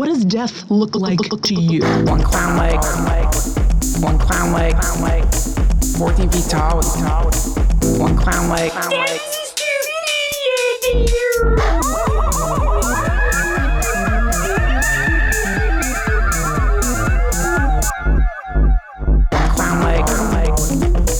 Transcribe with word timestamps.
What 0.00 0.08
does 0.08 0.24
death 0.24 0.64
look 0.70 0.96
like 0.96 1.20
to 1.20 1.54
you? 1.54 1.82
One 2.06 2.22
clown 2.22 2.56
leg, 2.56 2.82
one 4.00 4.18
clown 4.18 4.54
leg, 4.54 4.74
14 5.98 6.30
feet 6.30 6.48
tall. 6.48 6.80
One 7.98 8.16
clown 8.16 8.48
leg. 8.48 8.72
One 8.72 8.80
clown 19.52 19.82
leg, 19.82 20.08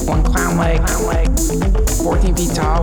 one 0.09 0.25
clown 0.25 0.57
leg, 0.57 0.81
14 2.03 2.35
feet 2.35 2.55
tall 2.55 2.80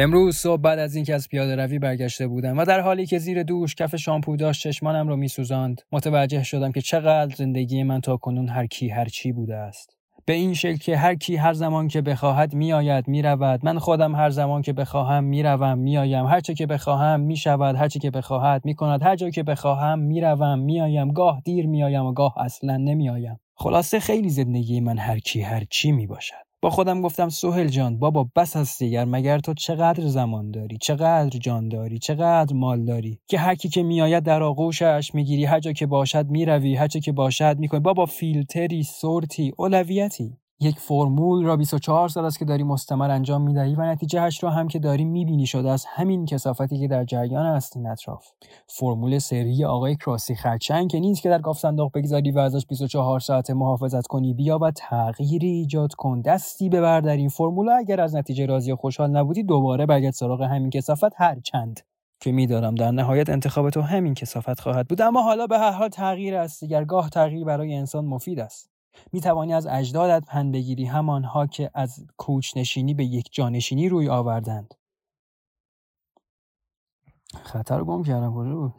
امروز 0.00 0.36
صبح 0.36 0.60
بعد 0.60 0.78
از 0.78 0.94
اینکه 0.94 1.14
از 1.14 1.28
پیاده 1.28 1.56
روی 1.56 1.78
برگشته 1.78 2.26
بودم 2.26 2.58
و 2.58 2.64
در 2.64 2.80
حالی 2.80 3.06
که 3.06 3.18
زیر 3.18 3.42
دوش 3.42 3.74
کف 3.74 3.96
شامپو 3.96 4.36
داشت 4.36 4.62
چشمانم 4.62 5.08
رو 5.08 5.16
میسوزاند 5.16 5.82
متوجه 5.92 6.42
شدم 6.42 6.72
که 6.72 6.80
چقدر 6.80 7.34
زندگی 7.34 7.82
من 7.82 8.00
تا 8.00 8.16
کنون 8.16 8.48
هر 8.48 8.66
کی 8.66 8.88
هر 8.88 9.04
چی 9.04 9.32
بوده 9.32 9.56
است. 9.56 9.96
به 10.24 10.32
این 10.32 10.54
شکل 10.54 10.76
که 10.76 10.96
هر 10.96 11.14
کی 11.14 11.36
هر 11.36 11.52
زمان 11.52 11.88
که 11.88 12.00
بخواهد 12.00 12.54
میآید 12.54 13.08
می‌رود. 13.08 13.64
من 13.64 13.78
خودم 13.78 14.14
هر 14.14 14.30
زمان 14.30 14.62
که 14.62 14.72
بخواهم 14.72 15.24
می‌روم 15.24 15.78
میآیم. 15.78 16.26
هر 16.26 16.40
چه 16.40 16.54
که 16.54 16.66
بخواهم 16.66 17.20
می‌شود 17.20 17.76
هر 17.76 17.88
چه 17.88 17.98
که 17.98 18.10
بخواهد 18.10 18.64
می‌کند. 18.64 19.02
هر 19.02 19.16
جا 19.16 19.30
که 19.30 19.42
بخواهم 19.42 19.98
می‌روم 19.98 20.58
میآیم. 20.58 21.12
گاه 21.12 21.42
دیر 21.44 21.66
میآیم 21.66 22.06
و 22.06 22.12
گاه 22.12 22.34
اصلا 22.38 22.76
نمیآیم. 22.76 23.40
خلاصه 23.54 24.00
خیلی 24.00 24.28
زندگی 24.28 24.80
من 24.80 24.98
هر 24.98 25.18
کی 25.18 25.40
هر 25.40 25.64
چی 25.70 25.92
می 25.92 26.06
باشد 26.06 26.47
با 26.62 26.70
خودم 26.70 27.02
گفتم 27.02 27.28
سهل 27.28 27.66
جان 27.68 27.98
بابا 27.98 28.28
بس 28.36 28.56
از 28.56 28.78
دیگر 28.78 29.04
مگر 29.04 29.38
تو 29.38 29.54
چقدر 29.54 30.06
زمان 30.06 30.50
داری؟ 30.50 30.78
چقدر 30.80 31.38
جان 31.38 31.68
داری؟ 31.68 31.98
چقدر 31.98 32.54
مال 32.54 32.84
داری؟ 32.84 33.20
که 33.28 33.38
هر 33.38 33.54
کی 33.54 33.68
که 33.68 33.82
میآید 33.82 34.24
در 34.24 34.42
آغوشش 34.42 35.10
می‌گیری 35.14 35.44
هر 35.44 35.60
جا 35.60 35.72
که 35.72 35.86
باشد 35.86 36.26
می‌روی 36.30 36.74
هر 36.74 36.88
چه 36.88 37.00
که 37.00 37.12
باشد 37.12 37.56
می‌کنی. 37.58 37.80
بابا 37.80 38.06
فیلتری 38.06 38.82
سورتی 38.82 39.52
اولویتی. 39.56 40.36
یک 40.60 40.78
فرمول 40.78 41.44
را 41.44 41.56
24 41.56 42.08
سال 42.08 42.24
است 42.24 42.38
که 42.38 42.44
داری 42.44 42.62
مستمر 42.62 43.10
انجام 43.10 43.42
می‌دهی 43.42 43.74
و 43.74 43.82
نتیجهش 43.82 44.44
را 44.44 44.50
هم 44.50 44.68
که 44.68 44.78
داری 44.78 45.04
می‌بینی 45.04 45.46
شده 45.46 45.70
از 45.70 45.84
همین 45.88 46.26
کسافتی 46.26 46.80
که 46.80 46.88
در 46.88 47.04
جریان 47.04 47.46
است 47.46 47.76
این 47.76 47.86
اطراف. 47.86 48.26
فرمول 48.66 49.18
سری 49.18 49.64
آقای 49.64 49.96
کراسی 49.96 50.34
خرچنگ 50.34 50.90
که 50.90 51.00
نیست 51.00 51.22
که 51.22 51.28
در 51.28 51.38
گاف 51.38 51.58
صندوق 51.58 51.92
بگذاری 51.94 52.30
و 52.30 52.38
ازش 52.38 52.66
24 52.66 53.20
ساعت 53.20 53.50
محافظت 53.50 54.06
کنی 54.06 54.34
بیا 54.34 54.58
و 54.58 54.70
تغییری 54.70 55.48
ایجاد 55.48 55.94
کن. 55.94 56.20
دستی 56.20 56.68
ببر 56.68 57.00
در 57.00 57.16
این 57.16 57.28
فرمول. 57.28 57.68
اگر 57.68 58.00
از 58.00 58.14
نتیجه 58.16 58.46
راضی 58.46 58.72
و 58.72 58.76
خوشحال 58.76 59.10
نبودی 59.10 59.42
دوباره 59.42 59.86
برگرد 59.86 60.12
سراغ 60.12 60.42
همین 60.42 60.70
کسافت 60.70 61.12
هر 61.16 61.40
چند 61.40 61.80
که 62.20 62.32
میدارم. 62.32 62.74
در 62.74 62.90
نهایت 62.90 63.30
انتخاب 63.30 63.70
تو 63.70 63.80
همین 63.80 64.14
کسافت 64.14 64.60
خواهد 64.60 64.88
بود. 64.88 65.00
اما 65.00 65.22
حالا 65.22 65.46
به 65.46 65.58
هر 65.58 65.70
حال 65.70 65.88
تغییر 65.88 66.36
است. 66.36 66.60
دیگرگاه 66.60 67.10
تغییر 67.10 67.44
برای 67.44 67.74
انسان 67.74 68.04
مفید 68.04 68.40
است. 68.40 68.77
می 69.12 69.20
توانی 69.20 69.54
از 69.54 69.66
اجدادت 69.66 70.26
پند 70.26 70.52
بگیری 70.52 70.84
همانها 70.84 71.46
که 71.46 71.70
از 71.74 72.06
کوچنشینی 72.16 72.94
به 72.94 73.04
یک 73.04 73.28
جانشینی 73.32 73.88
روی 73.88 74.08
آوردند. 74.08 74.74
خطر 77.42 77.78
رو 77.78 77.84
گم 77.84 78.02
کردم. 78.02 78.34
کجا 78.34 78.54
بود؟ 78.54 78.74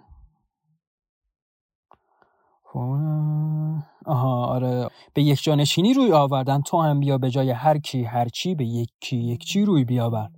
آها 4.05 4.45
آره. 4.45 4.87
به 5.13 5.23
یک 5.23 5.43
جانشینی 5.43 5.93
روی 5.93 6.11
آوردن 6.11 6.61
تو 6.61 6.81
هم 6.81 6.99
بیا 6.99 7.17
به 7.17 7.29
جای 7.29 7.51
هر 7.51 7.77
کی 7.77 8.03
هر 8.03 8.27
چی 8.27 8.55
به 8.55 8.65
یک 8.65 8.89
کی 8.99 9.17
یک 9.17 9.45
چی 9.45 9.65
روی 9.65 9.83
بیاور. 9.83 10.29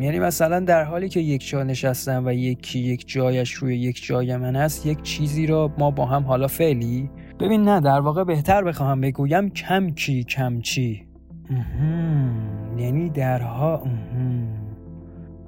یعنی 0.00 0.18
مثلا 0.18 0.60
در 0.60 0.84
حالی 0.84 1.08
که 1.08 1.20
یک 1.20 1.48
جا 1.48 1.62
نشستم 1.62 2.26
و 2.26 2.32
یکی 2.32 2.78
یک 2.78 3.08
جایش 3.08 3.52
روی 3.52 3.78
یک 3.78 4.06
جای 4.06 4.36
من 4.36 4.56
است 4.56 4.86
یک 4.86 5.02
چیزی 5.02 5.46
را 5.46 5.72
ما 5.78 5.90
با 5.90 6.06
هم 6.06 6.22
حالا 6.22 6.46
فعلی؟ 6.46 7.10
ببین 7.40 7.62
نه 7.62 7.80
در 7.80 8.00
واقع 8.00 8.24
بهتر 8.24 8.64
بخواهم 8.64 9.00
بگویم 9.00 9.50
کم 9.50 9.90
کی 9.90 10.24
کم 10.24 10.60
چی. 10.60 11.06
یعنی 12.78 13.10
درها 13.10 13.82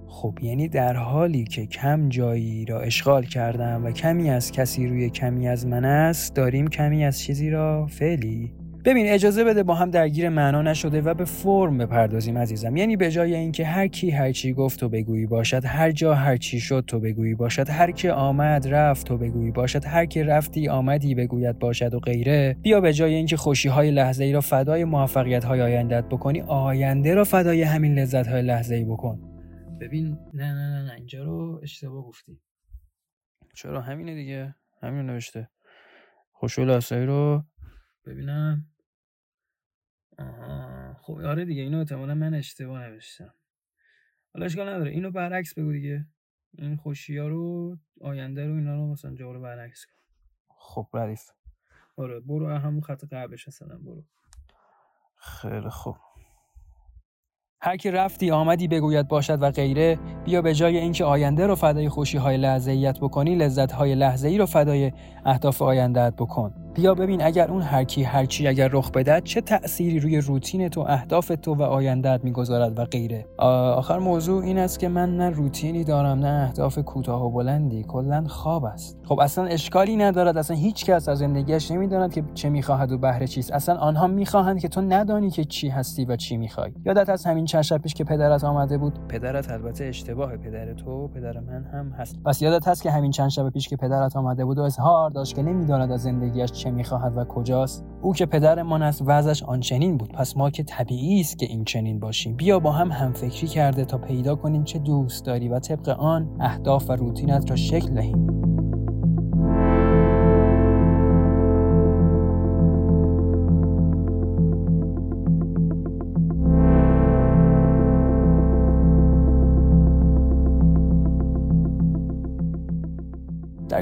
خب 0.06 0.38
یعنی 0.42 0.68
در 0.68 0.96
حالی 0.96 1.44
که 1.44 1.66
کم 1.66 2.08
جایی 2.08 2.64
را 2.64 2.80
اشغال 2.80 3.24
کردم 3.24 3.84
و 3.84 3.90
کمی 3.90 4.30
از 4.30 4.52
کسی 4.52 4.86
روی 4.86 5.10
کمی 5.10 5.48
از 5.48 5.66
من 5.66 5.84
است 5.84 6.34
داریم 6.34 6.68
کمی 6.68 7.04
از 7.04 7.20
چیزی 7.20 7.50
را 7.50 7.86
فعلی؟ 7.86 8.52
ببین 8.88 9.08
اجازه 9.08 9.44
بده 9.44 9.62
با 9.62 9.74
هم 9.74 9.90
درگیر 9.90 10.28
معنا 10.28 10.62
نشده 10.62 11.00
و 11.00 11.14
به 11.14 11.24
فرم 11.24 11.78
بپردازیم 11.78 12.38
عزیزم. 12.38 12.76
یعنی 12.76 12.96
به 12.96 13.10
جای 13.10 13.34
اینکه 13.34 13.64
هر 13.64 13.88
کی 13.88 14.10
هر 14.10 14.32
چی 14.32 14.52
گفت 14.52 14.80
تو 14.80 14.88
بگویی 14.88 15.26
باشد 15.26 15.64
هر 15.64 15.90
جا 15.90 16.14
هر 16.14 16.36
چی 16.36 16.60
شد 16.60 16.84
تو 16.86 17.00
بگویی 17.00 17.34
باشد 17.34 17.68
هر 17.68 17.90
کی 17.90 18.08
آمد 18.08 18.68
رفت 18.68 19.06
تو 19.06 19.18
بگویی 19.18 19.50
باشد 19.50 19.84
هر 19.84 20.06
کی 20.06 20.22
رفتی 20.22 20.68
آمدی 20.68 21.14
بگوید 21.14 21.58
باشد 21.58 21.94
و 21.94 22.00
غیره. 22.00 22.56
بیا 22.62 22.80
به 22.80 22.92
جای 22.92 23.14
اینکه 23.14 23.36
خوشی 23.36 23.68
های 23.68 23.90
لحظه 23.90 24.24
ای 24.24 24.32
را 24.32 24.40
فدای 24.40 24.84
موفقیت 24.84 25.44
های 25.44 25.62
آیندت 25.62 26.04
بکنی 26.04 26.40
آینده 26.40 27.14
را 27.14 27.24
فدای 27.24 27.62
همین 27.62 27.98
لذت 27.98 28.26
های 28.26 28.42
لحظه 28.42 28.74
ای 28.74 28.84
بکن. 28.84 29.20
ببین 29.80 30.18
نه 30.34 30.52
نه 30.52 30.68
نه 30.70 30.82
نه 30.82 30.92
اینجا 30.92 31.24
رو 31.24 31.60
اشتباه 31.62 32.04
گفتی. 32.04 32.40
چرا؟ 33.54 33.80
همینه 33.80 34.14
دیگه. 34.14 34.54
همین 34.82 35.06
نوشته. 35.06 35.48
خوشو 36.32 36.64
لحظه 36.64 36.96
رو 36.96 37.42
ببینم. 38.06 38.64
آها. 40.18 40.94
خب 41.02 41.12
آره 41.12 41.44
دیگه 41.44 41.62
اینو 41.62 41.78
احتمالا 41.78 42.14
من 42.14 42.34
اشتباه 42.34 42.88
نوشتم. 42.88 43.34
حالا 44.34 44.46
اشکال 44.46 44.68
نداره. 44.68 44.90
اینو 44.90 45.10
برعکس 45.10 45.54
بگو 45.54 45.72
دیگه. 45.72 46.06
این 46.58 46.76
خوشی 46.76 47.18
ها 47.18 47.28
رو 47.28 47.76
آینده 48.00 48.46
رو 48.46 48.54
اینا 48.54 48.74
رو 48.74 48.92
مثلا 48.92 49.14
جا 49.14 49.32
رو 49.32 49.40
برعکس 49.40 49.86
کن. 49.86 50.02
خب 50.48 50.86
ردیف 50.94 51.30
آره 51.96 52.20
برو 52.20 52.48
همون 52.48 52.80
خط 52.80 53.04
قبلش 53.04 53.48
اصلا 53.48 53.78
برو. 53.78 54.04
خیلی 55.16 55.68
خوب. 55.68 55.96
هر 57.60 57.76
کی 57.76 57.90
رفتی 57.90 58.30
آمدی 58.30 58.68
بگوید 58.68 59.08
باشد 59.08 59.42
و 59.42 59.50
غیره 59.50 59.98
بیا 60.24 60.42
به 60.42 60.54
جای 60.54 60.76
اینکه 60.78 61.04
آینده 61.04 61.46
رو 61.46 61.54
فدای 61.54 61.88
خوشی 61.88 62.18
های 62.18 62.36
لحظه 62.36 62.70
ایت 62.70 63.00
بکنی 63.00 63.36
لذت 63.36 63.72
های 63.72 63.94
لحظه 63.94 64.28
ای 64.28 64.38
رو 64.38 64.46
فدای 64.46 64.92
اهداف 65.24 65.62
آیندهت 65.62 66.16
بکن. 66.16 66.67
بیا 66.78 66.94
ببین 66.94 67.22
اگر 67.22 67.50
اون 67.50 67.62
هر 67.62 67.84
کی 67.84 68.02
هر 68.02 68.24
چی 68.24 68.48
اگر 68.48 68.68
رخ 68.72 68.90
بدهد 68.90 69.24
چه 69.24 69.40
تأثیری 69.40 70.00
روی 70.00 70.20
روتین 70.20 70.68
تو 70.68 70.80
اهداف 70.80 71.32
تو 71.42 71.54
و 71.54 71.62
آیندهت 71.62 72.24
می‌گذارد 72.24 72.78
و 72.78 72.84
غیره. 72.84 73.26
آخر 73.38 73.98
موضوع 73.98 74.42
این 74.42 74.58
است 74.58 74.78
که 74.78 74.88
من 74.88 75.16
نه 75.16 75.30
روتینی 75.30 75.84
دارم 75.84 76.18
نه 76.18 76.42
اهداف 76.48 76.78
کوتاه 76.78 77.24
و 77.24 77.30
بلندی 77.30 77.82
کلا 77.82 78.24
خواب 78.28 78.64
است. 78.64 78.98
خب 79.04 79.20
اصلا 79.20 79.44
اشکالی 79.44 79.96
ندارد 79.96 80.36
اصلا 80.36 80.56
هیچ 80.56 80.84
کس 80.84 81.08
از 81.08 81.18
زندگیش 81.18 81.70
نمی‌داند 81.70 82.12
که 82.12 82.24
چه 82.34 82.48
می‌خواهد 82.48 82.92
و 82.92 82.98
بهره 82.98 83.26
چیست. 83.26 83.52
اصلا 83.52 83.76
آنها 83.76 84.06
می‌خواهند 84.06 84.60
که 84.60 84.68
تو 84.68 84.80
ندانی 84.80 85.30
که 85.30 85.44
چی 85.44 85.68
هستی 85.68 86.04
و 86.04 86.16
چی 86.16 86.36
می‌خوای. 86.36 86.72
یادت 86.86 87.08
از 87.08 87.24
همین 87.24 87.44
چند 87.44 87.62
شب 87.62 87.78
پیش 87.78 87.94
که 87.94 88.04
پدرت 88.04 88.44
آمده 88.44 88.78
بود؟ 88.78 89.08
پدرت 89.08 89.50
البته 89.50 89.84
اشتباه 89.84 90.36
پدر 90.36 90.74
تو 90.74 91.08
پدر 91.08 91.40
من 91.40 91.64
هم 91.64 91.90
هست. 91.90 92.16
پس 92.24 92.42
یادت 92.42 92.68
هست 92.68 92.82
که 92.82 92.90
همین 92.90 93.10
چند 93.10 93.28
شب 93.28 93.50
پیش 93.50 93.68
که 93.68 93.76
پدرت 93.76 94.16
آمده 94.16 94.44
بود 94.44 94.58
و 94.58 94.62
اظهار 94.62 95.10
داشت 95.10 95.36
که 95.36 95.42
نمی‌داند 95.42 95.92
از 95.92 96.02
زندگیش 96.02 96.52
چه 96.52 96.67
می‌خواهد 96.70 97.16
و 97.16 97.24
کجاست؟ 97.24 97.84
او 98.02 98.14
که 98.14 98.26
پدرمان 98.26 98.82
است 98.82 99.02
وضعش 99.06 99.42
آنچنین 99.42 99.96
بود. 99.96 100.12
پس 100.12 100.36
ما 100.36 100.50
که 100.50 100.62
طبیعی 100.62 101.20
است 101.20 101.38
که 101.38 101.46
این 101.46 101.64
چنین 101.64 102.00
باشیم. 102.00 102.36
بیا 102.36 102.58
با 102.58 102.72
هم 102.72 102.90
همفکری 102.90 103.46
کرده 103.46 103.84
تا 103.84 103.98
پیدا 103.98 104.34
کنیم 104.34 104.64
چه 104.64 104.78
دوست 104.78 105.24
داری 105.24 105.48
و 105.48 105.58
طبق 105.58 105.88
آن 105.88 106.36
اهداف 106.40 106.90
و 106.90 106.92
روتینت 106.92 107.50
را 107.50 107.56
شکل 107.56 107.94
دهیم. 107.94 108.47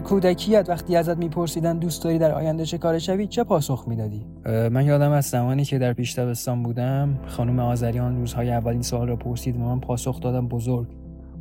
کودکیت 0.06 0.66
وقتی 0.68 0.96
ازت 0.96 1.16
میپرسیدن 1.16 1.78
دوست 1.78 2.04
داری 2.04 2.18
در 2.18 2.32
آینده 2.32 2.64
چه 2.64 2.78
کار 2.78 2.98
شوی 2.98 3.26
چه 3.26 3.44
پاسخ 3.44 3.84
می‌دادی؟ 3.88 4.26
من 4.46 4.86
یادم 4.86 5.10
از 5.10 5.24
زمانی 5.24 5.64
که 5.64 5.78
در 5.78 5.92
پیش 5.92 6.18
دبستان 6.18 6.62
بودم 6.62 7.18
خانم 7.26 7.58
آذریان 7.58 8.16
روزهای 8.16 8.50
اولین 8.50 8.82
سوال 8.82 9.08
را 9.08 9.16
پرسید 9.16 9.56
و 9.56 9.58
من 9.58 9.80
پاسخ 9.80 10.20
دادم 10.20 10.48
بزرگ. 10.48 10.86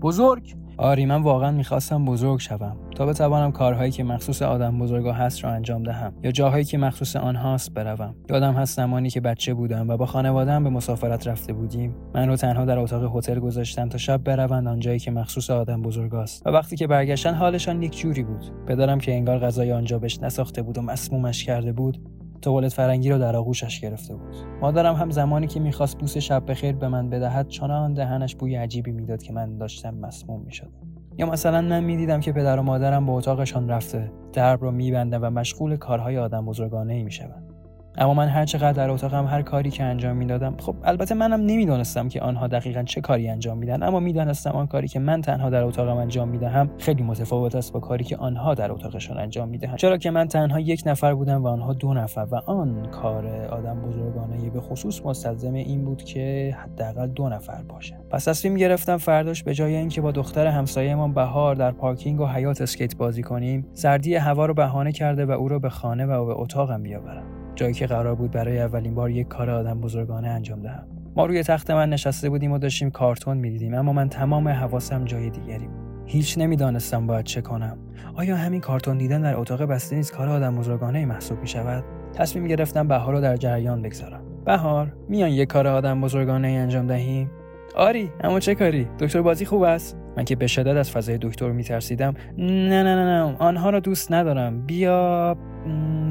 بزرگ. 0.06 0.56
آری 0.78 1.06
من 1.06 1.22
واقعا 1.22 1.52
می‌خواستم 1.52 2.06
بزرگ 2.06 2.40
شوم. 2.40 2.78
تا 2.96 3.06
بتوانم 3.06 3.52
کارهایی 3.52 3.92
که 3.92 4.04
مخصوص 4.04 4.42
آدم 4.42 4.80
بزرگا 4.80 5.14
هست 5.14 5.44
را 5.44 5.52
انجام 5.52 5.84
دهم 5.84 6.14
یا 6.24 6.32
جاهایی 6.32 6.66
که 6.66 6.78
مخصوص 6.78 7.16
آنهاست 7.16 7.74
بروم. 7.74 8.16
یادم 8.30 8.54
هست 8.54 8.78
زمانی 8.78 9.10
که 9.10 9.22
بچه 9.22 9.54
بودم 9.54 9.90
و 9.90 9.98
با 9.98 10.06
خانواده‌ام 10.06 10.64
به 10.64 10.70
مسافرت 10.70 11.28
رفته 11.28 11.54
بودیم. 11.54 11.96
من 12.16 12.28
رو 12.28 12.36
تنها 12.36 12.66
در 12.66 12.80
اتاق 12.80 13.18
هتل 13.18 13.40
گذاشتم 13.40 13.90
تا 13.90 13.98
شب 13.98 14.24
بروند 14.24 14.68
آنجایی 14.68 15.00
که 15.00 15.12
مخصوص 15.12 15.50
آدم 15.50 15.82
بزرگاست. 15.82 16.48
و 16.48 16.50
وقتی 16.50 16.76
که 16.76 16.88
برگشتن 16.88 17.34
حالشان 17.34 17.84
یک 17.84 17.98
جوری 17.98 18.24
بود. 18.24 18.66
پدرم 18.68 19.00
که 19.00 19.14
انگار 19.14 19.40
غذای 19.40 19.72
آنجا 19.72 20.00
بهش 20.00 20.20
نساخته 20.22 20.62
بود 20.62 20.78
و 20.78 20.82
مسمومش 20.82 21.44
کرده 21.44 21.72
بود 21.72 21.98
توالت 22.46 22.74
فرنگی 22.74 23.10
رو 23.10 23.18
در 23.18 23.36
آغوشش 23.36 23.80
گرفته 23.80 24.16
بود. 24.16 24.36
مادرم 24.62 24.96
هم 24.96 25.12
زمانی 25.12 25.48
که 25.48 25.60
می‌خواست 25.60 25.98
بوس 25.98 26.18
شب 26.18 26.44
بخیر 26.52 26.76
به 26.76 26.88
من 26.88 27.10
بدهد 27.10 27.48
چنان 27.48 27.94
دهنش 27.94 28.36
بوی 28.36 28.56
عجیبی 28.56 28.92
می‌داد 28.92 29.24
که 29.24 29.34
من 29.34 29.58
داشتم 29.58 29.96
مسموم 29.96 30.42
می‌شدم. 30.42 30.72
یا 31.18 31.26
مثلا 31.26 31.62
من 31.62 31.84
می‌دیدم 31.84 32.20
که 32.20 32.32
پدر 32.32 32.60
و 32.60 32.64
مادرم 32.64 33.06
به 33.06 33.12
اتاقشان 33.12 33.70
رفته 33.70 34.12
درب 34.34 34.62
رو 34.62 34.72
میبندن 34.72 35.18
و 35.18 35.30
مشغول 35.30 35.76
کارهای 35.76 36.18
آدم 36.18 36.46
بزرگانه 36.46 36.94
ای 36.94 37.04
می‌شوند. 37.04 37.55
اما 37.98 38.14
من 38.14 38.28
هر 38.28 38.46
چقدر 38.46 38.72
در 38.72 38.90
اتاقم 38.90 39.26
هر 39.26 39.42
کاری 39.42 39.70
که 39.70 39.84
انجام 39.84 40.18
می‌دادم 40.18 40.56
خب 40.58 40.76
البته 40.84 41.16
منم 41.16 41.42
نمی‌دانستم 41.42 42.10
که 42.10 42.22
آنها 42.22 42.48
دقیقا 42.48 42.84
چه 42.84 43.02
کاری 43.02 43.30
انجام 43.30 43.58
میدن 43.58 43.84
اما 43.84 44.00
می‌دانستم 44.00 44.50
آن 44.50 44.68
کاری 44.68 44.88
که 44.88 45.00
من 45.00 45.22
تنها 45.22 45.50
در 45.50 45.64
اتاقم 45.64 45.98
انجام 45.98 46.28
می‌دهم 46.28 46.70
خیلی 46.78 47.04
متفاوت 47.04 47.56
است 47.56 47.74
با 47.74 47.80
کاری 47.80 48.04
که 48.04 48.18
آنها 48.18 48.54
در 48.54 48.72
اتاقشان 48.72 49.18
انجام 49.18 49.50
می‌دهند. 49.50 49.78
چرا 49.78 49.98
که 49.98 50.12
من 50.12 50.28
تنها 50.28 50.60
یک 50.60 50.84
نفر 50.86 51.14
بودم 51.14 51.44
و 51.44 51.48
آنها 51.48 51.74
دو 51.74 51.94
نفر 51.94 52.28
و 52.32 52.36
آن 52.36 52.86
کار 52.92 53.28
آدم 53.28 53.82
بزرگانه 53.82 54.50
به 54.50 54.62
خصوص 54.62 55.06
مستلزم 55.06 55.54
این 55.54 55.86
بود 55.86 56.04
که 56.04 56.56
حداقل 56.60 57.08
دو 57.08 57.30
نفر 57.30 57.62
باشه 57.62 57.96
پس 58.10 58.24
تصمیم 58.24 58.56
گرفتم 58.56 58.98
فرداش 58.98 59.44
به 59.44 59.54
جای 59.54 59.76
اینکه 59.76 60.02
با 60.02 60.12
دختر 60.12 60.48
همسایهمان 60.48 61.14
بهار 61.14 61.56
در 61.56 61.72
پارکینگ 61.72 62.20
و 62.20 62.26
حیات 62.26 62.62
اسکیت 62.62 62.98
بازی 62.98 63.24
کنیم 63.24 63.68
سردی 63.74 64.16
هوا 64.16 64.46
رو 64.46 64.54
بهانه 64.54 64.92
کرده 64.92 65.26
و 65.26 65.32
او 65.32 65.48
را 65.48 65.60
به 65.60 65.70
خانه 65.70 66.06
و 66.06 66.26
به 66.26 66.34
اتاقم 66.42 66.84
بیاورم. 66.84 67.35
جایی 67.56 67.74
که 67.74 67.88
قرار 67.88 68.16
بود 68.16 68.32
برای 68.32 68.60
اولین 68.60 68.96
بار 68.96 69.10
یک 69.10 69.28
کار 69.28 69.50
آدم 69.50 69.82
بزرگانه 69.82 70.28
انجام 70.28 70.62
دهم. 70.62 70.88
ما 71.16 71.26
روی 71.26 71.44
تخت 71.44 71.72
من 71.72 71.90
نشسته 71.90 72.30
بودیم 72.30 72.52
و 72.52 72.58
داشتیم 72.58 72.92
کارتون 72.92 73.38
می‌دیدیم 73.38 73.74
اما 73.74 73.94
من 73.94 74.10
تمام 74.10 74.48
حواسم 74.48 75.06
جای 75.06 75.30
دیگری 75.30 75.68
بود. 75.68 75.86
هیچ 76.06 76.38
نمی‌دانستم 76.38 77.08
باید 77.08 77.26
چه 77.26 77.42
کنم. 77.42 77.78
آیا 78.16 78.36
همین 78.36 78.62
کارتون 78.62 78.98
دیدن 78.98 79.22
در 79.22 79.38
اتاق 79.38 79.64
بسته 79.64 79.96
نیست 79.96 80.14
کار 80.14 80.30
آدم 80.30 80.56
بزرگانه 80.56 81.06
محسوب 81.06 81.42
می 81.42 81.48
شود 81.48 81.84
تصمیم 82.14 82.48
گرفتم 82.48 82.88
بهار 82.88 83.14
رو 83.14 83.22
در 83.22 83.38
جریان 83.38 83.82
بگذارم. 83.82 84.22
بهار 84.46 84.94
میان 85.10 85.30
یک 85.30 85.50
کار 85.50 85.68
آدم 85.68 86.02
بزرگانه 86.02 86.48
انجام 86.48 86.88
دهیم؟ 86.88 87.32
آری 87.76 88.10
اما 88.24 88.40
چه 88.40 88.56
کاری؟ 88.56 88.88
دکتر 89.00 89.22
بازی 89.22 89.46
خوب 89.46 89.62
است؟ 89.62 89.98
من 90.18 90.26
که 90.26 90.36
به 90.36 90.48
شدت 90.48 90.76
از 90.76 90.92
فضای 90.92 91.18
دکتر 91.22 91.52
میترسیدم. 91.52 92.14
نه 92.38 92.84
نه 92.84 92.96
نه 92.96 93.06
نه 93.06 93.36
آنها 93.40 93.70
را 93.70 93.80
دوست 93.80 94.12
ندارم. 94.12 94.66
بیا 94.66 95.38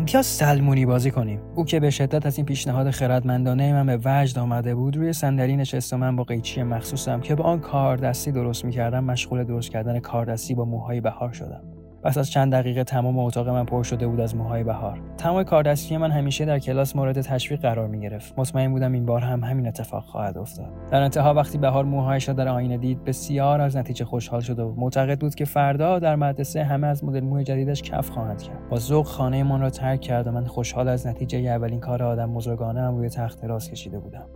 بیا 0.07 0.23
سلمونی 0.23 0.87
بازی 0.87 1.11
کنیم. 1.11 1.41
او 1.55 1.65
که 1.65 1.81
به 1.81 1.91
شدت 1.91 2.27
از 2.27 2.37
این 2.37 2.47
پیشنهاد 2.47 2.91
خردمندانه 2.91 3.73
من 3.73 3.87
به 3.87 3.99
وجد 4.05 4.39
آمده 4.39 4.75
بود 4.75 4.97
روی 4.97 5.13
صندلی 5.13 5.57
نشست 5.57 5.93
و 5.93 5.97
من 5.97 6.17
با 6.17 6.25
قیچی 6.25 6.63
مخصوصم 6.63 7.21
که 7.21 7.35
با 7.35 7.45
آن 7.45 7.61
کار 7.61 7.97
دستی 7.97 8.33
درست 8.33 8.65
می‌کردم 8.65 9.05
مشغول 9.05 9.45
درست 9.45 9.71
کردن 9.71 9.99
کاردستی 9.99 10.55
با 10.55 10.65
موهای 10.65 11.01
بهار 11.01 11.33
شدم. 11.33 11.74
پس 12.05 12.19
از 12.19 12.31
چند 12.31 12.53
دقیقه 12.53 12.85
تمام 12.85 13.19
اتاق 13.19 13.49
من 13.49 13.65
پر 13.65 13.83
شده 13.83 14.07
بود 14.07 14.21
از 14.21 14.37
موهای 14.37 14.65
بهار. 14.65 15.01
تمام 15.19 15.45
کاردستی 15.45 15.97
من 15.97 16.11
همیشه 16.11 16.45
در 16.45 16.59
کلاس 16.59 16.97
مورد 16.97 17.21
تشویق 17.21 17.61
قرار 17.61 17.89
می 17.89 18.01
گرفت. 18.01 18.35
مطمئن 18.39 18.73
بودم 18.73 18.93
این 18.93 19.07
بار 19.07 19.21
هم 19.21 19.45
همین 19.45 19.67
اتفاق 19.67 20.05
خواهد 20.05 20.39
افتاد. 20.39 20.67
در 20.91 21.01
انتها 21.01 21.35
وقتی 21.35 21.59
بهار 21.59 21.85
موهایش 21.85 22.29
را 22.29 22.35
در 22.35 22.49
آینه 22.49 22.77
دید 22.77 23.05
بسیار 23.05 23.61
از 23.61 23.77
نتیجه 23.77 24.05
خوشحال 24.05 24.41
شد 24.41 24.59
و 24.59 24.75
معتقد 24.77 25.21
بود 25.21 25.35
که 25.35 25.45
فردا 25.45 25.99
در 25.99 26.17
مدرسه 26.17 26.65
همه 26.65 26.87
از 26.87 27.05
مدل 27.05 27.21
موی 27.21 27.45
جدیدش 27.45 27.83
کف 27.83 28.11
خواهند 28.11 28.43
کرد. 28.43 28.69
با 28.71 28.79
ذوق 28.79 29.07
خانه 29.07 29.43
من 29.43 29.61
را 29.61 29.71
ترک 29.71 30.01
کرد 30.01 30.27
و 30.27 30.31
من 30.31 30.45
خوشحال 30.45 30.89
از 30.89 31.07
نتیجه 31.07 31.39
اولین 31.39 31.81
کار 31.81 32.03
آدم 32.03 32.35
بزرگانه 32.35 32.81
هم 32.81 32.97
روی 32.97 33.09
تخت 33.09 33.43
دراز 33.43 33.71
کشیده 33.71 33.99
بودم. 33.99 34.27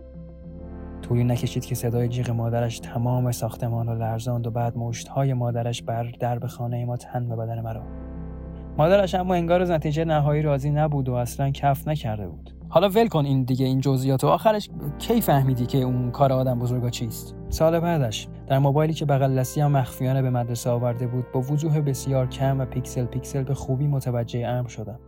طولی 1.01 1.23
نکشید 1.23 1.65
که 1.65 1.75
صدای 1.75 2.07
جیغ 2.07 2.29
مادرش 2.29 2.79
تمام 2.79 3.31
ساختمان 3.31 3.87
را 3.87 3.93
لرزاند 3.93 4.47
و 4.47 4.51
بعد 4.51 4.77
مشتهای 4.77 5.33
مادرش 5.33 5.81
بر 5.81 6.11
درب 6.19 6.47
خانه 6.47 6.85
ما 6.85 6.97
تن 6.97 7.31
و 7.31 7.35
بدن 7.35 7.61
مرا. 7.61 7.83
مادرش 8.77 9.15
اما 9.15 9.33
انگار 9.33 9.61
از 9.61 9.71
نتیجه 9.71 10.05
نهایی 10.05 10.41
راضی 10.41 10.69
نبود 10.69 11.09
و 11.09 11.13
اصلا 11.13 11.49
کف 11.49 11.87
نکرده 11.87 12.27
بود. 12.27 12.53
حالا 12.69 12.89
ول 12.89 13.07
کن 13.07 13.25
این 13.25 13.43
دیگه 13.43 13.65
این 13.65 13.81
جزئیات. 13.81 14.23
و 14.23 14.27
آخرش 14.27 14.69
کی 14.99 15.21
فهمیدی 15.21 15.65
که 15.65 15.77
اون 15.77 16.11
کار 16.11 16.33
آدم 16.33 16.59
بزرگا 16.59 16.89
چیست؟ 16.89 17.35
سال 17.49 17.79
بعدش 17.79 18.27
در 18.47 18.59
موبایلی 18.59 18.93
که 18.93 19.05
بغل 19.05 19.43
هم 19.57 19.71
مخفیانه 19.71 20.21
به 20.21 20.29
مدرسه 20.29 20.69
آورده 20.69 21.07
بود 21.07 21.25
با 21.33 21.39
وضوح 21.39 21.79
بسیار 21.79 22.27
کم 22.27 22.59
و 22.59 22.65
پیکسل 22.65 23.05
پیکسل 23.05 23.43
به 23.43 23.53
خوبی 23.53 23.87
متوجه 23.87 24.47
امر 24.47 24.67
شدم. 24.67 24.99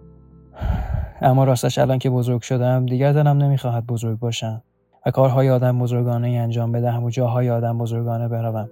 اما 1.22 1.44
راستش 1.44 1.78
الان 1.78 2.00
که 2.00 2.10
بزرگ 2.10 2.42
شدم 2.42 2.86
دیگر 2.86 3.14
دلم 3.14 3.38
نمی‌خواهد 3.38 3.86
بزرگ 3.88 4.20
باشم. 4.20 4.64
و 5.06 5.12
کارهای 5.12 5.50
آدم 5.50 5.80
بزرگانه 5.80 6.27
انجام 6.27 6.71
بدهم 6.71 7.03
و 7.03 7.09
جاهای 7.09 7.50
آدم 7.50 7.77
بزرگانه 7.77 8.27
بروم. 8.27 8.69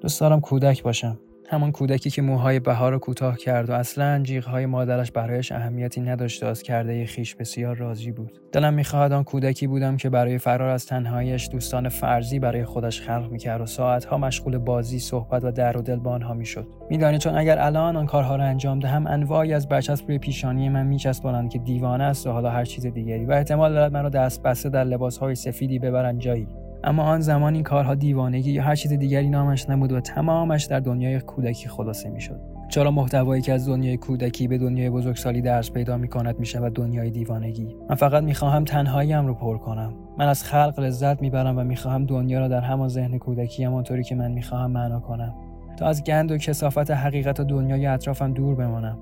دوست 0.00 0.20
دارم 0.20 0.40
کودک 0.40 0.82
باشم. 0.82 1.18
همان 1.48 1.72
کودکی 1.72 2.10
که 2.10 2.22
موهای 2.22 2.60
بهار 2.60 2.92
رو 2.92 2.98
کوتاه 2.98 3.36
کرد 3.36 3.70
و 3.70 3.72
اصلا 3.72 4.22
جیغهای 4.22 4.66
مادرش 4.66 5.10
برایش 5.10 5.52
اهمیتی 5.52 6.00
نداشته 6.00 6.46
از 6.46 6.62
کرده 6.62 7.06
خیش 7.06 7.34
بسیار 7.34 7.76
راضی 7.76 8.10
بود. 8.10 8.40
دلم 8.52 8.74
می‌خواهد 8.74 9.12
آن 9.12 9.24
کودکی 9.24 9.66
بودم 9.66 9.96
که 9.96 10.10
برای 10.10 10.38
فرار 10.38 10.68
از 10.68 10.86
تنهاییش 10.86 11.48
دوستان 11.50 11.88
فرضی 11.88 12.38
برای 12.38 12.64
خودش 12.64 13.00
خلق 13.00 13.28
می‌کرد 13.30 13.60
و 13.60 13.66
ساعتها 13.66 14.18
مشغول 14.18 14.58
بازی 14.58 14.98
صحبت 14.98 15.44
و 15.44 15.50
در 15.50 15.76
و 15.76 15.82
دل 15.82 15.96
با 15.96 16.10
آنها 16.10 16.34
می‌شد. 16.34 16.66
میدانی 16.90 17.18
چون 17.18 17.38
اگر 17.38 17.58
الان 17.58 17.96
آن 17.96 18.06
کارها 18.06 18.36
را 18.36 18.44
انجام 18.44 18.78
دهم 18.78 19.06
انواعی 19.06 19.54
از 19.54 19.68
برچسب 19.68 20.08
روی 20.08 20.18
پیشانی 20.18 20.68
من 20.68 20.86
میچسبانند 20.86 21.50
که 21.50 21.58
دیوانه 21.58 22.04
است 22.04 22.26
و 22.26 22.30
حالا 22.30 22.50
هر 22.50 22.64
چیز 22.64 22.86
دیگری. 22.86 23.24
و 23.24 23.32
احتمال 23.32 23.72
دارد 23.72 23.92
مرا 23.92 24.08
دست 24.08 24.42
بسته 24.42 24.68
در 24.68 24.84
لباسهای 24.84 25.34
سفیدی 25.34 25.78
ببرند 25.78 26.20
جایی. 26.20 26.46
اما 26.84 27.02
آن 27.02 27.20
زمان 27.20 27.54
این 27.54 27.62
کارها 27.62 27.94
دیوانگی 27.94 28.52
یا 28.52 28.62
هر 28.62 28.74
چیز 28.74 28.92
دیگری 28.92 29.28
نامش 29.28 29.70
نبود 29.70 29.92
و 29.92 30.00
تمامش 30.00 30.64
در 30.64 30.80
دنیای 30.80 31.20
کودکی 31.20 31.68
خلاصه 31.68 32.10
می‌شد. 32.10 32.40
چرا 32.68 32.90
محتوایی 32.90 33.42
که 33.42 33.52
از 33.52 33.68
دنیای 33.68 33.96
کودکی 33.96 34.48
به 34.48 34.58
دنیای 34.58 34.90
بزرگسالی 34.90 35.40
درس 35.40 35.70
پیدا 35.70 35.96
می 35.96 36.08
کند 36.08 36.38
می 36.38 36.46
شود 36.46 36.72
دنیای 36.72 37.10
دیوانگی؟ 37.10 37.76
من 37.90 37.96
فقط 37.96 38.22
می 38.22 38.34
خواهم 38.34 38.64
تنهاییم 38.64 39.26
رو 39.26 39.34
پر 39.34 39.58
کنم. 39.58 39.94
من 40.18 40.28
از 40.28 40.44
خلق 40.44 40.80
لذت 40.80 41.22
می‌برم 41.22 41.58
و 41.58 41.64
می‌خواهم 41.64 42.06
دنیا 42.06 42.38
را 42.38 42.48
در 42.48 42.60
همان 42.60 42.88
ذهن 42.88 43.18
کودکی 43.18 43.64
همانطوری 43.64 44.02
که 44.02 44.14
من 44.14 44.32
می‌خواهم 44.32 44.70
معنا 44.70 45.00
کنم. 45.00 45.34
تا 45.76 45.86
از 45.86 46.04
گند 46.04 46.30
و 46.30 46.36
کسافت 46.36 46.90
حقیقت 46.90 47.40
و 47.40 47.44
دنیای 47.44 47.86
اطرافم 47.86 48.32
دور 48.32 48.54
بمانم. 48.54 48.98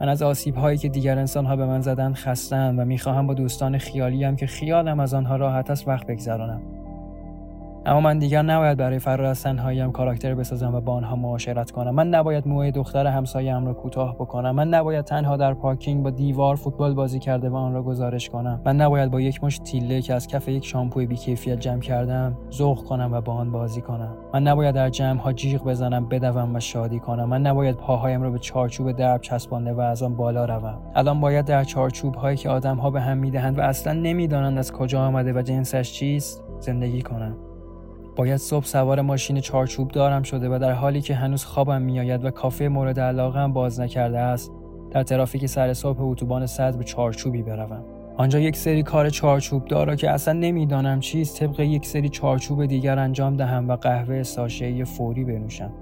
من 0.00 0.08
از 0.08 0.22
آسیب 0.22 0.54
هایی 0.54 0.78
که 0.78 0.88
دیگر 0.88 1.18
انسان 1.18 1.46
ها 1.46 1.56
به 1.56 1.66
من 1.66 1.80
زدن 1.80 2.12
خستم 2.12 2.74
و 2.78 2.84
می‌خواهم 2.84 3.26
با 3.26 3.34
دوستان 3.34 3.78
خیالیم 3.78 4.36
که 4.36 4.46
خیالم 4.46 5.00
از 5.00 5.14
آنها 5.14 5.36
راحت 5.36 5.70
است 5.70 5.88
وقت 5.88 6.06
بگذرانم. 6.06 6.60
اما 7.86 8.00
من 8.00 8.18
دیگر 8.18 8.42
نباید 8.42 8.78
برای 8.78 8.98
فرار 8.98 9.26
از 9.26 9.42
تنهاییم 9.42 9.92
کاراکتر 9.92 10.34
بسازم 10.34 10.74
و 10.74 10.80
با 10.80 10.92
آنها 10.92 11.16
معاشرت 11.16 11.70
کنم. 11.70 11.94
من 11.94 12.08
نباید 12.08 12.48
موی 12.48 12.70
دختر 12.70 13.06
همسایه‌ام 13.06 13.66
را 13.66 13.74
کوتاه 13.74 14.14
بکنم. 14.14 14.50
من 14.50 14.68
نباید 14.68 15.04
تنها 15.04 15.36
در 15.36 15.54
پارکینگ 15.54 16.02
با 16.02 16.10
دیوار 16.10 16.56
فوتبال 16.56 16.94
بازی 16.94 17.18
کرده 17.18 17.48
و 17.48 17.56
آن 17.56 17.72
را 17.72 17.82
گزارش 17.82 18.28
کنم. 18.28 18.60
من 18.64 18.76
نباید 18.76 19.10
با 19.10 19.20
یک 19.20 19.44
مش 19.44 19.58
تیله 19.58 20.02
که 20.02 20.14
از 20.14 20.26
کف 20.26 20.48
یک 20.48 20.64
شامپوی 20.64 21.06
بیکیفیت 21.06 21.60
جمع 21.60 21.80
کردم 21.80 22.36
ذوق 22.52 22.84
کنم 22.84 23.10
و 23.12 23.20
با 23.20 23.32
آن 23.32 23.52
بازی 23.52 23.80
کنم. 23.80 24.14
من 24.34 24.42
نباید 24.42 24.74
در 24.74 24.88
جمع 24.88 25.20
ها 25.20 25.32
جیغ 25.32 25.64
بزنم 25.64 26.08
بدوم 26.08 26.54
و 26.54 26.60
شادی 26.60 26.98
کنم. 26.98 27.24
من 27.24 27.46
نباید 27.46 27.76
پاهایم 27.76 28.22
را 28.22 28.30
به 28.30 28.38
چارچوب 28.38 28.92
درب 28.92 29.20
چسبانده 29.20 29.72
و 29.72 29.80
از 29.80 30.02
آن 30.02 30.16
بالا 30.16 30.44
روم. 30.44 30.78
الان 30.94 31.20
باید 31.20 31.44
در 31.44 31.64
چارچوب 31.64 32.14
هایی 32.14 32.36
که 32.36 32.48
آدم 32.48 32.76
ها 32.76 32.90
به 32.90 33.00
هم 33.00 33.18
می‌دهند 33.18 33.58
و 33.58 33.62
اصلا 33.62 33.92
نمی‌دانند 33.92 34.58
از 34.58 34.72
کجا 34.72 35.00
آمده 35.00 35.32
و 35.32 35.42
جنسش 35.42 35.92
چیست 35.92 36.42
زندگی 36.60 37.02
کنم. 37.02 37.36
باید 38.16 38.36
صبح 38.36 38.64
سوار 38.64 39.00
ماشین 39.00 39.40
چارچوب 39.40 39.90
دارم 39.90 40.22
شده 40.22 40.48
و 40.48 40.58
در 40.58 40.72
حالی 40.72 41.00
که 41.00 41.14
هنوز 41.14 41.44
خوابم 41.44 41.82
میآید 41.82 42.24
و 42.24 42.30
کافه 42.30 42.68
مورد 42.68 43.00
علاقه 43.00 43.48
باز 43.48 43.80
نکرده 43.80 44.18
است 44.18 44.52
در 44.90 45.02
ترافیک 45.02 45.46
سر 45.46 45.72
صبح 45.72 46.02
اتوبان 46.02 46.46
صدر 46.46 46.76
به 46.76 46.84
چارچوبی 46.84 47.42
بروم. 47.42 47.84
آنجا 48.16 48.38
یک 48.38 48.56
سری 48.56 48.82
کار 48.82 49.10
چارچوب 49.10 49.64
دارا 49.64 49.96
که 49.96 50.10
اصلا 50.10 50.34
نمی‌دانم 50.34 51.00
چیست 51.00 51.40
طبق 51.40 51.60
یک 51.60 51.86
سری 51.86 52.08
چارچوب 52.08 52.66
دیگر 52.66 52.98
انجام 52.98 53.36
دهم 53.36 53.68
و 53.68 53.76
قهوه 53.76 54.22
ساشه‌ای 54.22 54.84
فوری 54.84 55.24
بنوشم. 55.24 55.72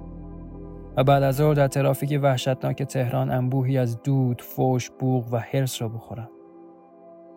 و 0.96 1.04
بعد 1.04 1.22
از 1.22 1.36
ظهر 1.36 1.54
در 1.54 1.68
ترافیک 1.68 2.20
وحشتناک 2.22 2.82
تهران 2.82 3.30
انبوهی 3.30 3.78
از 3.78 4.02
دود، 4.02 4.42
فوش، 4.42 4.90
بوغ 4.90 5.24
و 5.32 5.38
حرس 5.38 5.82
را 5.82 5.88
بخورم. 5.88 6.28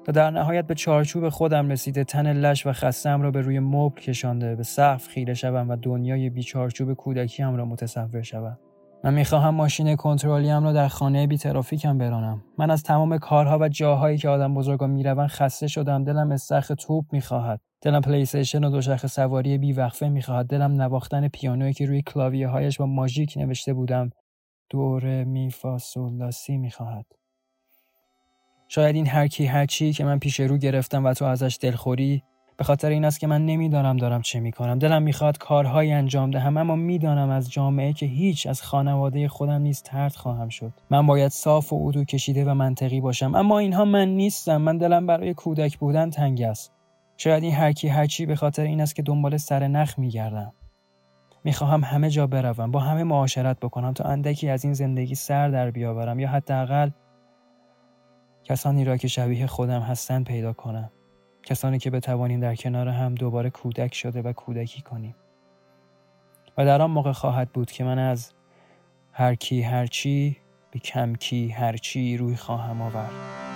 تا 0.05 0.11
در 0.11 0.31
نهایت 0.31 0.67
به 0.67 0.75
چارچوب 0.75 1.29
خودم 1.29 1.69
رسیده 1.69 2.03
تن 2.03 2.33
لش 2.33 2.67
و 2.67 2.73
خستم 2.73 3.21
را 3.21 3.31
به 3.31 3.41
روی 3.41 3.59
مبل 3.59 4.01
کشانده 4.01 4.55
به 4.55 4.63
سقف 4.63 5.07
خیره 5.07 5.33
شوم 5.33 5.69
و 5.69 5.75
دنیای 5.75 6.29
بیچارچوب 6.29 6.93
کودکی 6.93 7.43
هم 7.43 7.55
را 7.55 7.65
متصور 7.65 8.21
شوم. 8.21 8.57
من 9.03 9.13
می‌خواهم 9.13 9.55
ماشین 9.55 9.95
کنترلیم 9.95 10.63
را 10.63 10.73
در 10.73 10.87
خانه 10.87 11.27
بی 11.27 11.37
ترافیکم 11.37 11.97
برانم. 11.97 12.43
من 12.57 12.71
از 12.71 12.83
تمام 12.83 13.17
کارها 13.17 13.57
و 13.61 13.69
جاهایی 13.69 14.17
که 14.17 14.29
آدم 14.29 14.53
بزرگا 14.53 14.87
می‌روند 14.87 15.29
خسته 15.29 15.67
شدم. 15.67 16.03
دلم 16.03 16.31
استخ 16.31 16.71
توپ 16.79 17.05
می‌خواهد. 17.11 17.59
دلم 17.81 18.01
پلیستیشن 18.01 18.63
و 18.63 18.69
دوچرخه 18.69 19.07
سواری 19.07 19.57
بی 19.57 19.73
وقفه 19.73 20.09
می‌خواهد. 20.09 20.47
دلم 20.47 20.81
نواختن 20.81 21.27
پیانویی 21.27 21.73
که 21.73 21.85
روی 21.85 22.01
کلاویه 22.01 22.47
هایش 22.47 22.77
با 22.77 22.85
ماژیک 22.85 23.33
نوشته 23.37 23.73
بودم. 23.73 24.09
دور 24.69 25.23
می 25.23 25.51
فا 25.51 25.77
می‌خواهد. 26.49 27.05
شاید 28.75 28.95
این 28.95 29.07
هر 29.07 29.27
کی 29.27 29.45
هر 29.45 29.65
چی 29.65 29.93
که 29.93 30.03
من 30.03 30.19
پیش 30.19 30.39
رو 30.39 30.57
گرفتم 30.57 31.05
و 31.05 31.13
تو 31.13 31.25
ازش 31.25 31.57
دلخوری 31.61 32.23
به 32.57 32.63
خاطر 32.63 32.89
این 32.89 33.05
است 33.05 33.19
که 33.19 33.27
من 33.27 33.45
نمی‌دانم 33.45 33.97
دارم 33.97 34.21
چه 34.21 34.39
می‌کنم. 34.39 34.79
دلم 34.79 35.01
می‌خواد 35.01 35.37
کارهایی 35.37 35.91
انجام 35.91 36.31
دهم 36.31 36.57
اما 36.57 36.75
می‌دانم 36.75 37.29
از 37.29 37.51
جامعه 37.51 37.93
که 37.93 38.05
هیچ 38.05 38.47
از 38.47 38.61
خانواده 38.61 39.27
خودم 39.27 39.61
نیز 39.61 39.81
ترد 39.81 40.15
خواهم 40.15 40.49
شد. 40.49 40.73
من 40.91 41.07
باید 41.07 41.31
صاف 41.31 41.73
و 41.73 41.87
ادو 41.87 42.03
کشیده 42.03 42.45
و 42.45 42.53
منطقی 42.53 43.01
باشم 43.01 43.35
اما 43.35 43.59
اینها 43.59 43.85
من 43.85 44.07
نیستم. 44.07 44.57
من 44.57 44.77
دلم 44.77 45.07
برای 45.07 45.33
کودک 45.33 45.77
بودن 45.77 46.09
تنگ 46.09 46.41
است. 46.41 46.73
شاید 47.17 47.43
این 47.43 47.53
هرکی 47.53 47.87
هرچی 47.87 48.25
به 48.25 48.35
خاطر 48.35 48.63
این 48.63 48.81
است 48.81 48.95
که 48.95 49.01
دنبال 49.01 49.37
سر 49.37 49.67
نخ 49.67 49.99
میگردم. 49.99 50.53
می‌خواهم 51.43 51.83
همه 51.83 52.09
جا 52.09 52.27
بروم 52.27 52.71
با 52.71 52.79
همه 52.79 53.03
معاشرت 53.03 53.59
بکنم 53.59 53.93
تا 53.93 54.03
اندکی 54.03 54.49
از 54.49 54.63
این 54.63 54.73
زندگی 54.73 55.15
سر 55.15 55.49
در 55.49 55.71
بیاورم 55.71 56.19
یا 56.19 56.29
حداقل 56.29 56.89
کسانی 58.43 58.85
را 58.85 58.97
که 58.97 59.07
شبیه 59.07 59.47
خودم 59.47 59.81
هستند 59.81 60.25
پیدا 60.25 60.53
کنم. 60.53 60.91
کسانی 61.43 61.79
که 61.79 61.89
بتوانیم 61.89 62.39
در 62.39 62.55
کنار 62.55 62.87
هم 62.87 63.15
دوباره 63.15 63.49
کودک 63.49 63.95
شده 63.95 64.21
و 64.21 64.33
کودکی 64.33 64.81
کنیم. 64.81 65.15
و 66.57 66.65
در 66.65 66.81
آن 66.81 66.91
موقع 66.91 67.11
خواهد 67.11 67.49
بود 67.49 67.71
که 67.71 67.83
من 67.83 67.99
از 67.99 68.31
هر 69.11 69.35
کی 69.35 69.61
هر 69.61 69.85
چی 69.85 70.37
به 70.71 70.79
کم 70.79 71.15
کی 71.15 71.49
هر 71.49 71.77
چی 71.77 72.17
روی 72.17 72.35
خواهم 72.35 72.81
آورد. 72.81 73.52